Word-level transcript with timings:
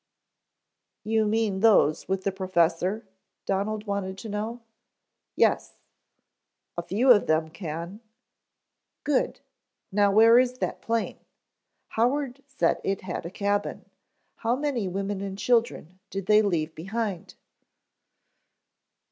"You 1.03 1.27
mean 1.27 1.59
those 1.59 2.07
with 2.07 2.23
the 2.23 2.31
professor?" 2.31 3.07
Donald 3.45 3.85
wanted 3.85 4.17
to 4.17 4.29
know. 4.29 4.61
"Yes." 5.35 5.75
"A 6.75 6.81
few 6.81 7.11
of 7.11 7.27
them 7.27 7.49
can." 7.51 7.99
"Good. 9.03 9.41
Now, 9.91 10.11
where 10.11 10.39
is 10.39 10.53
that 10.57 10.81
plane? 10.81 11.19
Howard 11.89 12.41
said 12.47 12.81
it 12.83 13.01
had 13.01 13.27
a 13.27 13.29
cabin. 13.29 13.85
How 14.37 14.55
many 14.55 14.87
women 14.87 15.21
and 15.21 15.37
children 15.37 15.99
did 16.09 16.25
they 16.25 16.41
leave 16.41 16.73
behind?" 16.73 17.35